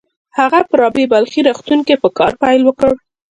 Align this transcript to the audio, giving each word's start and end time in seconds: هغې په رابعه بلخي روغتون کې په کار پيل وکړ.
هغې 0.37 0.61
په 0.69 0.75
رابعه 0.81 1.09
بلخي 1.11 1.41
روغتون 1.47 1.79
کې 1.87 1.95
په 2.03 2.09
کار 2.17 2.33
پيل 2.41 2.61
وکړ. 2.65 2.91